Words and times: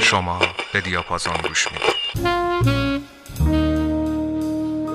شما 0.00 0.38
به 0.72 0.80
دیاپازون 0.80 1.34
گوش 1.48 1.68
می‌دید. 1.72 1.98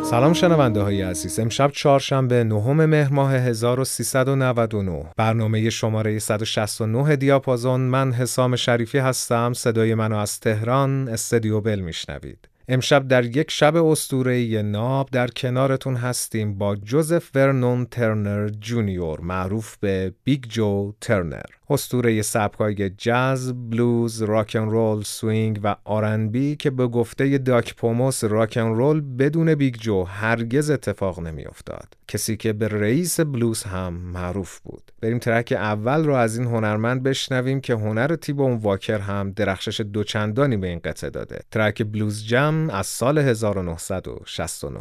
سلام 0.04 0.34
شنونده 0.34 0.82
های 0.82 1.02
عزیز. 1.02 1.40
امشب 1.40 1.72
چهارشنبه 1.72 2.44
نهم 2.44 2.86
مهر 2.86 3.14
ماه 3.14 3.34
1399 3.34 5.06
برنامه 5.18 5.70
شماره 5.70 6.20
169 6.20 7.16
دیاپازون. 7.16 7.82
من 7.82 8.12
حسام 8.12 8.56
شریفی 8.56 8.98
هستم. 8.98 9.54
صدای 9.54 9.96
منو 9.96 10.18
از 10.18 10.40
تهران 10.40 11.08
استدیو 11.08 11.62
بل 11.62 11.80
میشنوید. 11.80 12.53
امشب 12.68 13.08
در 13.08 13.26
یک 13.26 13.52
شب 13.52 13.76
اسطوره 13.76 14.62
ناب 14.62 15.10
در 15.12 15.28
کنارتون 15.28 15.96
هستیم 15.96 16.58
با 16.58 16.76
جوزف 16.76 17.30
ورنون 17.36 17.86
ترنر 17.86 18.50
جونیور 18.50 19.22
معروف 19.22 19.78
به 19.78 20.14
بیگ 20.24 20.44
جو 20.44 20.94
ترنر. 21.02 21.46
اسطوره 21.70 22.22
سبکای 22.22 22.90
جاز، 22.90 23.70
بلوز، 23.70 24.22
rock 24.22 24.49
and 24.49 24.70
roll، 24.70 25.04
swing 25.04 25.60
و 25.64 25.76
R&B 25.84 26.56
که 26.56 26.70
به 26.70 26.88
گفته 26.88 27.38
داک 27.38 27.76
پوموس 27.76 28.24
rock 28.24 28.53
and 28.53 28.76
roll 28.76 29.02
بدون 29.02 29.56
بیگ 29.56 29.76
جو 29.76 30.04
هرگز 30.04 30.70
اتفاق 30.70 31.20
نمیافتاد. 31.20 31.94
کسی 32.08 32.38
که 32.38 32.54
به 32.54 32.68
رئیس 32.68 33.20
بلوز 33.20 33.64
هم 33.64 33.94
معروف 33.94 34.60
بود. 34.60 34.92
بریم 35.02 35.20
ترک 35.20 35.54
اول 35.58 36.06
رو 36.06 36.14
از 36.14 36.38
این 36.38 36.48
هنرمند 36.48 37.04
بشنویم 37.04 37.62
که 37.62 37.74
هنر 37.74 38.16
تیبون 38.16 38.58
واکر 38.58 39.00
هم 39.00 39.32
درخشش 39.32 39.82
دوچندانی 39.82 40.58
به 40.58 40.68
این 40.68 40.80
قطعه 40.80 41.10
داده. 41.10 41.40
ترک 41.52 41.84
بلوز 41.84 42.26
جم 42.26 42.70
از 42.70 42.88
سال 42.88 43.18
1969 43.18 44.80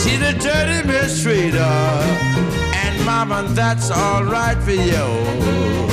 She's 0.00 0.22
a 0.22 0.32
dirty 0.32 0.88
mistreater, 0.88 1.60
and 2.74 3.04
mama, 3.04 3.46
that's 3.50 3.90
alright 3.90 4.58
for 4.62 4.72
you. 4.72 5.87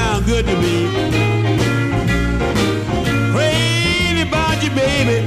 Sound 0.00 0.24
good 0.24 0.46
to 0.46 0.56
me. 0.64 0.76
Crazy 3.32 4.22
about 4.22 4.62
you, 4.64 4.70
baby. 4.70 5.19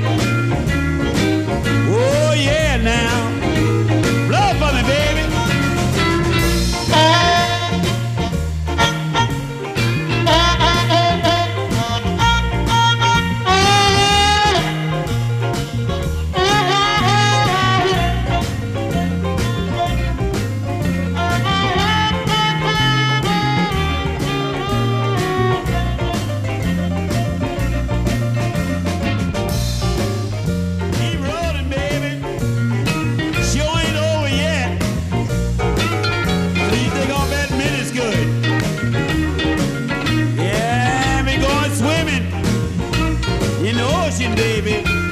Blessing, 44.14 44.36
baby. 44.36 45.03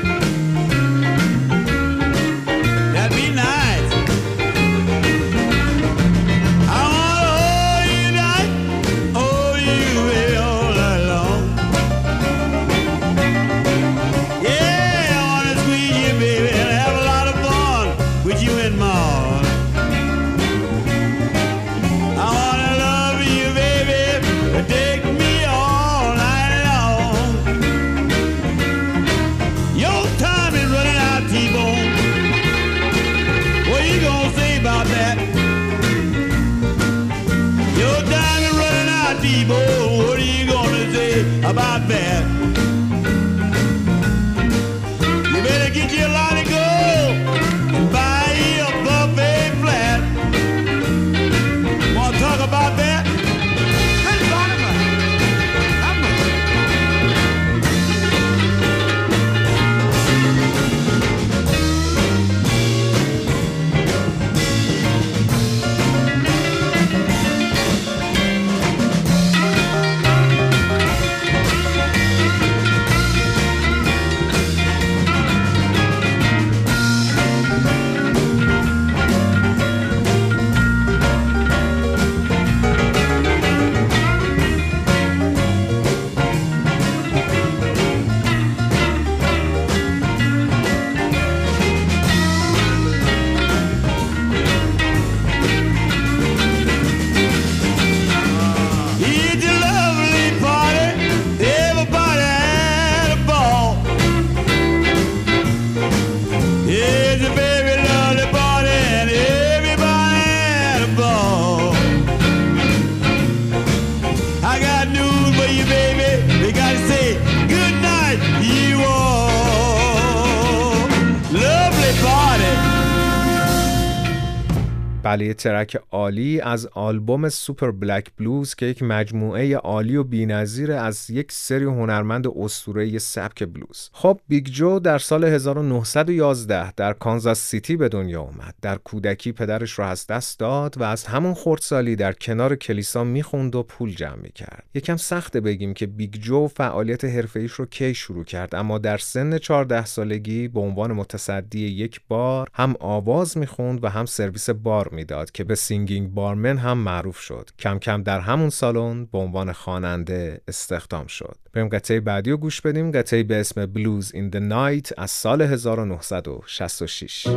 بله 125.11 125.25
یه 125.25 125.33
track 125.33 125.79
عالی 125.91 126.41
از 126.41 126.67
آلبوم 126.67 127.29
Super 127.29 127.71
Black 127.71 128.11
Blues 128.17 128.55
که 128.55 128.65
یک 128.65 128.83
مجموعه 128.83 129.55
عالی 129.55 129.95
و 129.95 130.03
بی‌نظیر 130.03 130.71
از 130.71 131.09
یک 131.09 131.31
سری 131.31 131.65
هنرمند 131.65 132.27
اسطوره‌ای 132.27 132.99
سبک 132.99 133.43
بلوز. 133.43 133.89
خب 133.93 134.19
بیگ 134.27 134.45
جو 134.45 134.79
در 134.79 134.97
سال 134.97 135.23
1911 135.23 136.71
در 136.71 136.93
کانزاس 136.93 137.39
سیتی 137.39 137.75
به 137.75 137.89
دنیا 137.89 138.21
اومد. 138.21 138.55
در 138.61 138.75
کودکی 138.75 139.31
پدرش 139.31 139.71
رو 139.71 139.85
از 139.85 140.07
دست 140.07 140.39
داد 140.39 140.77
و 140.77 140.83
از 140.83 141.05
همون 141.05 141.33
خردسالی 141.33 141.95
در 141.95 142.13
کنار 142.13 142.55
کلیسا 142.55 143.03
می‌خوند 143.03 143.55
و 143.55 143.63
پول 143.63 143.95
جمع 143.95 144.15
می‌کرد. 144.15 144.63
یکم 144.73 144.97
سخته 144.97 145.41
بگیم 145.41 145.73
که 145.73 145.87
بیگ 145.87 146.13
جو 146.13 146.47
فعالیت 146.47 147.05
حرفه‌ایش 147.05 147.51
رو 147.51 147.65
کی 147.65 147.93
شروع 147.93 148.23
کرد 148.23 148.55
اما 148.55 148.77
در 148.77 148.97
سن 148.97 149.37
14 149.37 149.85
سالگی 149.85 150.47
به 150.47 150.59
عنوان 150.59 150.91
متصدی 150.91 151.67
یک 151.67 152.01
بار 152.07 152.47
هم 152.53 152.75
آواز 152.79 153.37
می‌خوند 153.37 153.83
و 153.83 153.87
هم 153.87 154.05
سرویس 154.05 154.49
بار 154.49 154.89
می‌داد 155.01 155.31
که 155.31 155.43
به 155.43 155.55
Singing 155.55 156.13
Barman 156.13 156.57
هم 156.57 156.77
معروف 156.77 157.19
شد. 157.19 157.49
کم 157.59 157.79
کم 157.79 158.03
در 158.03 158.19
همون 158.19 158.49
سالن 158.49 159.05
به 159.05 159.17
عنوان 159.17 159.51
خواننده 159.51 160.41
استخدام 160.47 161.07
شد. 161.07 161.37
بریم 161.53 161.69
قطعه 161.69 161.99
بعدی 161.99 162.31
رو 162.31 162.37
گوش 162.37 162.61
بدیم. 162.61 162.91
قطعه 162.91 163.23
به 163.23 163.39
اسم 163.39 163.65
Blues 163.65 164.11
in 164.13 164.31
the 164.31 164.35
Night 164.35 164.99
از 164.99 165.11
سال 165.11 165.41
1966 165.41 167.27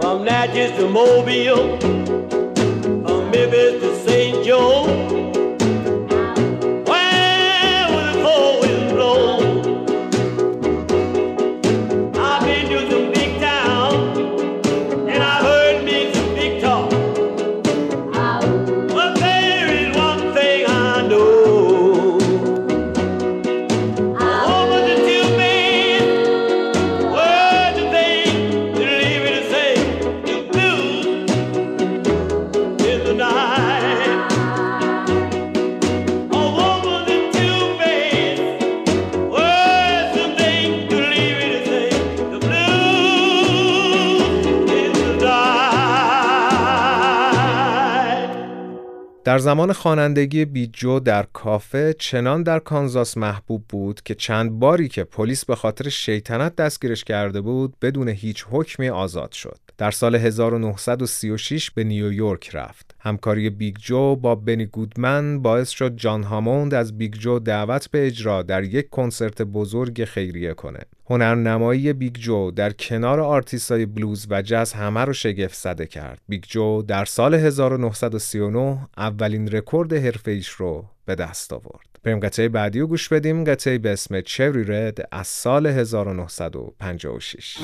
From 0.00 0.24
Natchez 0.24 0.70
to 0.78 0.88
Mobile, 0.88 1.78
from 1.80 3.30
Memphis 3.30 3.80
to 3.82 3.96
St. 4.06 4.44
Joe. 4.44 5.17
در 49.28 49.38
زمان 49.38 49.72
خوانندگی 49.72 50.44
بیگ 50.44 50.78
جو 50.78 51.00
در 51.00 51.26
کافه 51.32 51.94
چنان 51.98 52.42
در 52.42 52.58
کانزاس 52.58 53.16
محبوب 53.16 53.64
بود 53.68 54.02
که 54.02 54.14
چند 54.14 54.50
باری 54.50 54.88
که 54.88 55.04
پلیس 55.04 55.44
به 55.44 55.56
خاطر 55.56 55.88
شیطنت 55.88 56.56
دستگیرش 56.56 57.04
کرده 57.04 57.40
بود 57.40 57.74
بدون 57.82 58.08
هیچ 58.08 58.46
حکمی 58.50 58.88
آزاد 58.88 59.32
شد. 59.32 59.58
در 59.78 59.90
سال 59.90 60.14
1936 60.14 61.70
به 61.70 61.84
نیویورک 61.84 62.50
رفت. 62.52 62.87
همکاری 63.00 63.50
بیگ 63.50 63.76
جو 63.76 64.16
با 64.16 64.34
بنی 64.34 64.66
گودمن 64.66 65.42
باعث 65.42 65.68
شد 65.68 65.96
جان 65.96 66.22
هاموند 66.22 66.74
از 66.74 66.98
بیگ 66.98 67.14
جو 67.14 67.38
دعوت 67.38 67.90
به 67.90 68.06
اجرا 68.06 68.42
در 68.42 68.64
یک 68.64 68.90
کنسرت 68.90 69.42
بزرگ 69.42 70.04
خیریه 70.04 70.54
کنه. 70.54 70.80
هنرنمایی 71.06 71.92
بیگ 71.92 72.14
جو 72.14 72.50
در 72.50 72.72
کنار 72.72 73.20
آرتیستای 73.20 73.86
بلوز 73.86 74.26
و 74.30 74.42
جاز 74.42 74.72
همه 74.72 75.00
رو 75.00 75.12
شگفت 75.12 75.54
زده 75.54 75.86
کرد. 75.86 76.20
بیگ 76.28 76.44
جو 76.48 76.82
در 76.82 77.04
سال 77.04 77.34
1939 77.34 78.88
اولین 78.96 79.48
رکورد 79.48 79.92
حرفه‌ایش 79.92 80.48
رو 80.48 80.84
به 81.04 81.14
دست 81.14 81.52
آورد. 81.52 81.88
بریم 82.02 82.20
قطعه 82.20 82.48
بعدی 82.48 82.80
رو 82.80 82.86
گوش 82.86 83.08
بدیم 83.08 83.44
قطعه 83.44 83.78
به 83.78 83.90
اسم 83.90 84.20
Cherry 84.20 84.64
Red 84.64 85.08
از 85.12 85.26
سال 85.26 85.66
1956 85.66 87.58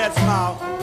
cat's 0.00 0.16
mouth. 0.22 0.79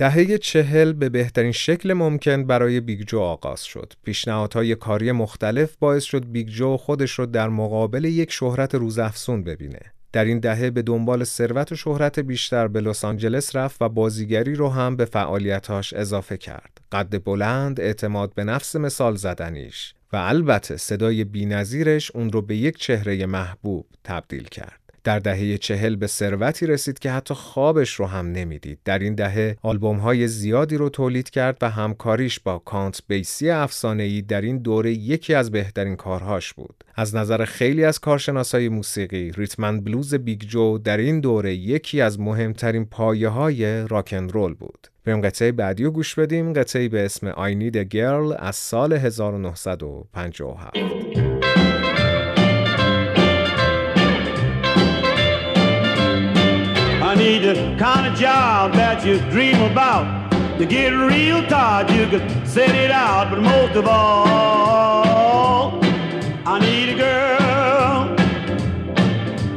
دهه 0.00 0.38
چهل 0.38 0.92
به 0.92 1.08
بهترین 1.08 1.52
شکل 1.52 1.92
ممکن 1.92 2.44
برای 2.44 2.80
بیگ 2.80 3.00
جو 3.00 3.18
آغاز 3.20 3.64
شد. 3.64 3.92
پیشنهادهای 4.04 4.74
کاری 4.74 5.12
مختلف 5.12 5.76
باعث 5.76 6.04
شد 6.04 6.30
بیگ 6.32 6.48
جو 6.48 6.76
خودش 6.76 7.10
رو 7.10 7.26
در 7.26 7.48
مقابل 7.48 8.04
یک 8.04 8.32
شهرت 8.32 8.74
روزافزون 8.74 9.44
ببینه. 9.44 9.80
در 10.12 10.24
این 10.24 10.38
دهه 10.38 10.70
به 10.70 10.82
دنبال 10.82 11.24
ثروت 11.24 11.72
و 11.72 11.76
شهرت 11.76 12.20
بیشتر 12.20 12.68
به 12.68 12.80
لس 12.80 13.04
آنجلس 13.04 13.56
رفت 13.56 13.82
و 13.82 13.88
بازیگری 13.88 14.54
رو 14.54 14.68
هم 14.68 14.96
به 14.96 15.04
فعالیتاش 15.04 15.92
اضافه 15.92 16.36
کرد. 16.36 16.80
قد 16.92 17.24
بلند، 17.24 17.80
اعتماد 17.80 18.34
به 18.34 18.44
نفس 18.44 18.76
مثال 18.76 19.16
زدنیش 19.16 19.94
و 20.12 20.16
البته 20.16 20.76
صدای 20.76 21.24
بینظیرش 21.24 22.10
اون 22.10 22.32
رو 22.32 22.42
به 22.42 22.56
یک 22.56 22.78
چهره 22.78 23.26
محبوب 23.26 23.86
تبدیل 24.04 24.44
کرد. 24.44 24.79
در 25.04 25.18
دهه 25.18 25.58
چهل 25.58 25.96
به 25.96 26.06
ثروتی 26.06 26.66
رسید 26.66 26.98
که 26.98 27.10
حتی 27.10 27.34
خوابش 27.34 27.94
رو 27.94 28.06
هم 28.06 28.32
نمی‌دید. 28.32 28.78
در 28.84 28.98
این 28.98 29.14
دهه 29.14 29.56
آلبوم 29.62 29.96
های 29.96 30.28
زیادی 30.28 30.76
رو 30.76 30.88
تولید 30.88 31.30
کرد 31.30 31.58
و 31.60 31.70
همکاریش 31.70 32.40
با 32.40 32.58
کانت 32.58 33.02
بیسی 33.08 33.50
افسانه‌ای 33.50 34.22
در 34.22 34.40
این 34.40 34.58
دوره 34.58 34.92
یکی 34.92 35.34
از 35.34 35.50
بهترین 35.50 35.96
کارهاش 35.96 36.52
بود. 36.52 36.84
از 36.94 37.14
نظر 37.14 37.44
خیلی 37.44 37.84
از 37.84 37.98
کارشناسای 37.98 38.68
موسیقی، 38.68 39.32
rhythm 39.32 39.64
and 39.64 39.80
blues 39.80 40.14
بیگ 40.14 40.40
جو 40.40 40.78
در 40.78 40.96
این 40.96 41.20
دوره 41.20 41.54
یکی 41.54 42.00
از 42.00 42.20
مهمترین 42.20 42.84
پایه 42.84 43.28
های 43.28 43.88
راکن 43.88 44.28
رول 44.28 44.54
بود. 44.54 44.86
بریم 45.04 45.20
قطعه 45.20 45.52
بعدی 45.52 45.84
رو 45.84 45.90
گوش 45.90 46.14
بدیم 46.14 46.52
قطعه 46.52 46.88
به 46.88 47.04
اسم 47.04 47.32
I 47.32 47.72
Girl 47.94 48.36
از 48.38 48.56
سال 48.56 48.92
1957 48.92 50.99
need 57.20 57.42
the 57.42 57.76
kind 57.78 58.06
of 58.06 58.18
job 58.18 58.72
that 58.72 59.04
you 59.04 59.18
dream 59.30 59.60
about. 59.70 60.30
To 60.56 60.64
get 60.64 60.88
real 60.88 61.46
tired, 61.48 61.90
you 61.90 62.06
could 62.06 62.48
set 62.48 62.74
it 62.74 62.90
out, 62.90 63.28
but 63.28 63.40
most 63.40 63.76
of 63.76 63.86
all, 63.86 65.84
I 66.46 66.58
need 66.60 66.88
a 66.88 66.96
girl. 66.96 68.16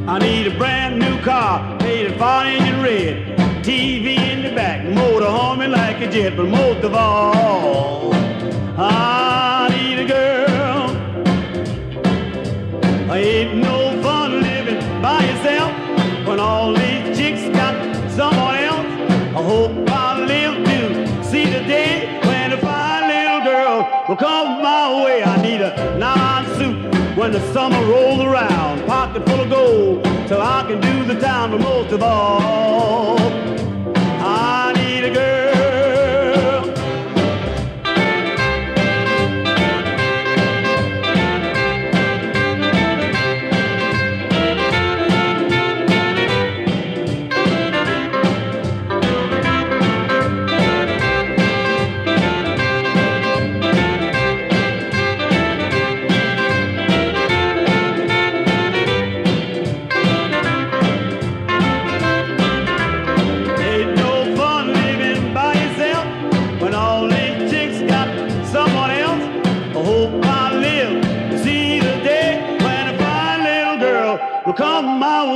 I 0.06 0.18
need 0.18 0.46
a 0.46 0.54
brand 0.58 0.98
new 0.98 1.18
car, 1.22 1.78
painted 1.78 2.18
fine 2.18 2.56
engine 2.56 2.82
red, 2.82 3.38
TV 3.64 4.18
in 4.18 4.42
the 4.42 4.54
back, 4.54 4.84
motor 4.84 5.30
humming 5.30 5.70
like 5.70 6.02
a 6.02 6.10
jet, 6.10 6.36
but 6.36 6.46
most 6.46 6.84
of 6.84 6.92
all, 6.94 8.12
I 8.76 9.70
need 9.74 10.00
a 10.00 10.06
girl. 10.06 10.90
I 13.10 13.18
Ain't 13.18 13.63
hope 19.54 19.88
I 19.88 20.18
live 20.18 20.56
to 20.70 21.24
see 21.30 21.44
the 21.44 21.62
day 21.76 22.18
when 22.28 22.52
a 22.52 22.58
fine 22.58 23.04
little 23.14 23.42
girl 23.52 23.76
will 24.08 24.16
come 24.16 24.48
my 24.60 25.04
way. 25.04 25.22
I 25.22 25.36
need 25.46 25.60
a 25.60 25.72
nylon 25.96 26.44
suit 26.58 26.76
when 27.16 27.30
the 27.30 27.42
summer 27.52 27.80
rolls 27.86 28.20
around, 28.20 28.84
pocket 28.86 29.24
full 29.28 29.40
of 29.44 29.50
gold, 29.50 30.04
so 30.28 30.40
I 30.40 30.60
can 30.68 30.80
do 30.80 30.94
the 31.12 31.20
town. 31.20 31.52
But 31.52 31.60
most 31.60 31.92
of 31.92 32.02
all, 32.02 33.16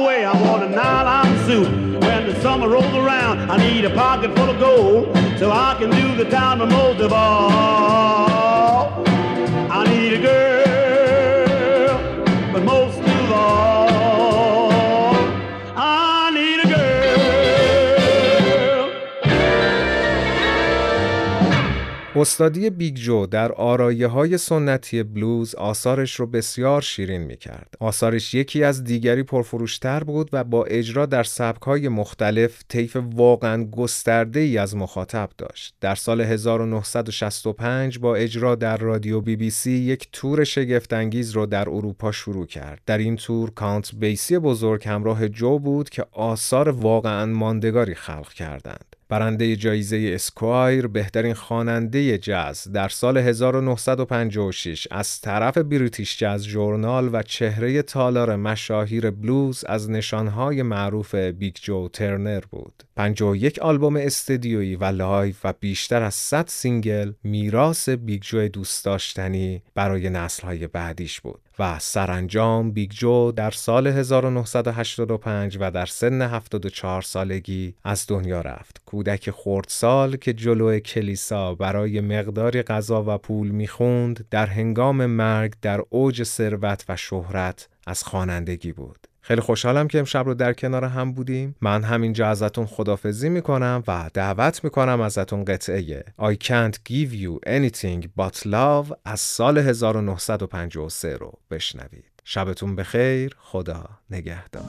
I 0.09 0.33
want 0.41 0.63
a 0.63 0.69
nylon 0.71 1.47
suit 1.47 1.69
when 2.01 2.27
the 2.27 2.41
summer 2.41 2.67
rolls 2.69 2.87
around. 2.95 3.51
I 3.51 3.59
need 3.59 3.85
a 3.85 3.91
pocket 3.91 4.35
full 4.35 4.49
of 4.49 4.59
gold 4.59 5.15
so 5.39 5.51
I 5.53 5.77
can 5.79 5.91
do 5.91 6.17
the 6.17 6.29
town. 6.31 6.61
But 6.61 6.71
most 6.71 7.01
of 7.01 7.13
all, 7.13 9.05
I 9.07 9.85
need 9.87 10.15
a 10.15 10.23
girl. 10.23 10.58
استادی 22.19 22.71
بیگ 22.71 22.95
جو 22.95 23.27
در 23.27 23.53
آرایه 23.53 24.07
های 24.07 24.39
سنتی 24.39 25.03
بلوز 25.03 25.55
آثارش 25.55 26.15
رو 26.15 26.27
بسیار 26.27 26.83
شیرین 26.83 27.23
می 27.23 27.37
کرد. 27.37 27.75
آثارش 27.81 28.35
یکی 28.35 28.65
از 28.65 28.85
دیگری 28.85 29.23
پرفروشتر 29.23 30.05
بود 30.05 30.31
و 30.33 30.45
با 30.45 30.65
اجرا 30.65 31.07
در 31.07 31.23
سبک 31.23 31.63
های 31.63 31.89
مختلف 31.89 32.63
طیف 32.69 32.97
واقعا 33.15 33.65
گسترده 33.65 34.41
ای 34.41 34.59
از 34.59 34.77
مخاطب 34.77 35.31
داشت. 35.39 35.75
در 35.81 35.95
سال 35.95 36.21
1965 36.21 37.99
با 37.99 38.17
اجرا 38.17 38.55
در 38.55 38.77
رادیو 38.77 39.21
بی 39.21 39.37
بی 39.37 39.51
سی 39.51 39.73
یک 39.73 40.09
تور 40.13 40.45
شگفتانگیز 40.45 41.31
رو 41.31 41.47
در 41.47 41.69
اروپا 41.69 42.13
شروع 42.13 42.47
کرد. 42.47 42.81
در 42.87 42.99
این 42.99 43.17
تور 43.17 43.51
کانت 43.51 43.95
بیسی 43.95 44.39
بزرگ 44.39 44.89
همراه 44.89 45.29
جو 45.29 45.59
بود 45.59 45.89
که 45.89 46.07
آثار 46.13 46.69
واقعا 46.69 47.27
ماندگاری 47.27 47.95
خلق 47.95 48.33
کردند. 48.33 48.88
برنده 49.09 49.57
جایزه 49.57 50.11
اسکوایر 50.15 50.87
بهترین 50.87 51.35
خواننده 51.35 52.19
جاز 52.19 52.73
در 52.73 52.89
سال 52.89 53.19
1956 53.19 54.89
از 54.91 55.21
طرف 55.21 55.59
بریتیش 55.59 56.19
جاز 56.19 56.47
جورنال 56.47 57.11
و 57.13 57.23
چهره 57.23 57.83
تالار 57.83 58.37
مشاهیر 58.37 59.11
بلوز 59.11 59.65
از 59.65 59.91
نشانهای 59.91 60.63
معروف 60.63 61.15
بیگ 61.15 61.55
جو 61.63 61.89
ترنر 61.89 62.41
بود. 62.51 62.83
51 62.97 63.59
آلبوم 63.59 63.97
استدیویی 63.97 64.77
و 64.77 64.85
live 64.85 65.35
و 65.45 65.53
بیشتر 65.61 66.03
از 66.03 66.15
100 66.15 66.47
single 66.49 67.13
میراث 67.25 67.89
بیگ 67.89 68.23
جو 68.23 68.49
دوست 68.49 68.85
داشتنی 68.85 69.63
برای 69.75 70.11
نسلهای 70.11 70.67
بعدیش 70.67 71.21
بود. 71.21 71.48
و 71.59 71.79
سرانجام 71.79 72.73
بیگ 72.73 72.91
جو 72.91 73.33
در 73.33 73.51
سال 73.51 73.87
1985 73.87 75.57
و 75.61 75.71
در 75.71 75.87
سن 75.87 76.23
74 76.23 77.03
سالگی 77.03 77.75
از 77.85 78.05
دنیا 78.09 78.41
رفت. 78.41 78.81
کودک 78.87 79.31
خردسال 79.31 80.17
که 80.17 80.33
جلو 80.33 80.79
کلیسا 80.79 81.55
برای 81.55 82.01
مقداری 82.01 82.63
غذا 82.63 83.05
و 83.07 83.19
پول 83.19 83.49
می‌خوند 83.49 84.27
در 84.31 84.47
هنگام 84.47 85.07
مرگ 85.07 85.55
در 85.63 85.81
اوج 85.91 86.23
ثروت 86.23 86.85
و 86.89 86.97
شهرت 86.97 87.69
از 87.87 88.03
خوانندگی 88.03 88.73
بود. 88.73 89.09
خیلی 89.29 89.41
خوشحالم 89.41 89.89
که 89.89 89.99
امشب 89.99 90.27
رو 90.27 90.35
در 90.35 90.53
کنار 90.53 90.85
هم 90.85 91.13
بودیم. 91.13 91.57
من 91.61 91.83
همینجا 91.83 92.29
ازتون 92.29 92.67
خدافزی 92.67 93.29
می‌کنم 93.29 93.83
و 93.89 94.11
دعوت 94.15 94.65
می‌کنم 94.65 95.01
ازتون 95.01 95.45
قطعه 95.45 96.05
I 96.21 96.35
can't 96.45 96.75
give 96.75 97.13
you 97.13 97.49
anything 97.49 98.07
but 98.21 98.39
love 98.43 98.97
از 99.05 99.21
سال 99.21 99.59
1953 99.59 101.17
رو 101.17 101.33
بشنوید. 101.51 102.05
شبتون 102.25 102.77
بخیر. 102.77 103.37
خدا 103.39 103.85
نگهدار. 104.11 104.65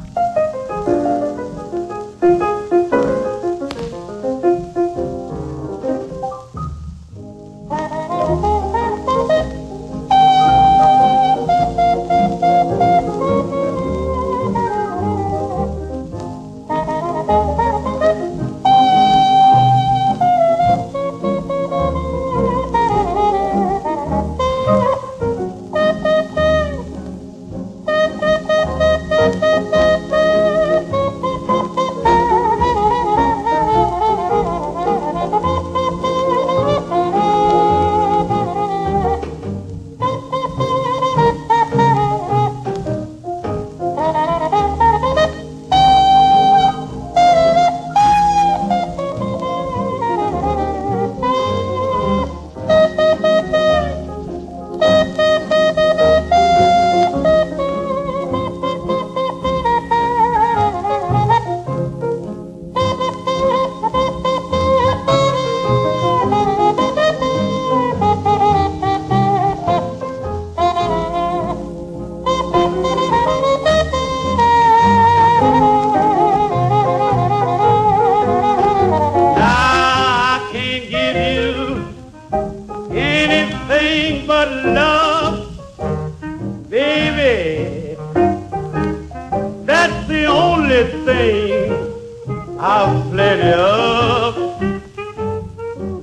up. 93.37 94.59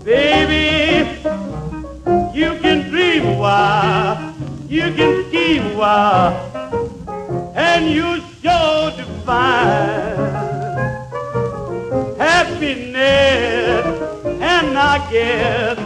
Baby, 0.05 1.09
you 2.33 2.59
can 2.61 2.89
dream 2.91 3.27
a 3.27 3.35
while, 3.39 4.35
you 4.69 4.93
can 4.95 5.25
scheme 5.29 5.67
a 5.67 5.77
while, 5.77 6.35
and 7.57 7.91
you 7.91 8.21
sure 8.43 8.91
to 8.93 9.07
happiness. 12.19 13.85
And 14.41 14.79
I 14.79 15.11
guess 15.11 15.79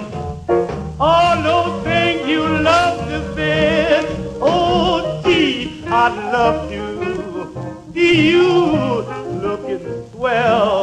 all 0.98 1.42
those 1.42 1.84
things 1.84 2.28
you 2.28 2.42
love 2.42 3.08
the 3.08 3.20
best, 3.34 4.08
oh 4.40 5.22
gee, 5.24 5.82
I 5.86 6.08
love 6.32 6.70
you. 6.70 6.90
See 7.94 8.30
you 8.30 9.02
looking 9.42 10.10
swell. 10.12 10.79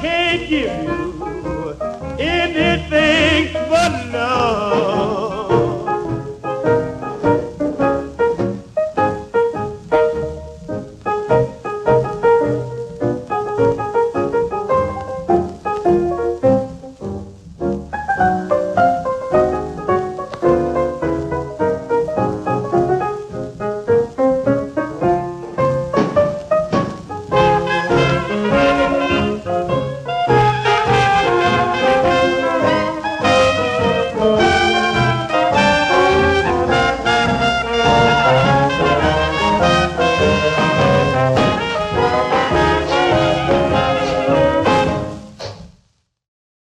Can't 0.00 0.48
give 0.48 0.82
you 0.82 1.76
anything 2.18 3.52
but 3.68 4.12
love. 4.12 5.23